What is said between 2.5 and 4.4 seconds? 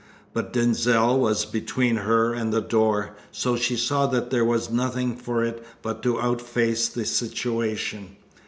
the door, so she saw that